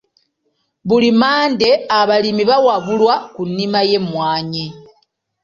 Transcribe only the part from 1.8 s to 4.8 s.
abalimi bawabulwa ku nnima y'emmwanyi